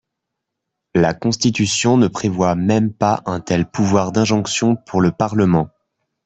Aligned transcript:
La 0.95 1.13
Constitution 1.13 1.95
ne 1.95 2.07
prévoit 2.07 2.55
même 2.55 2.91
pas 2.91 3.21
un 3.27 3.39
tel 3.39 3.69
pouvoir 3.69 4.11
d’injonction 4.11 4.75
pour 4.75 4.99
le 4.99 5.11
Parlement. 5.11 5.69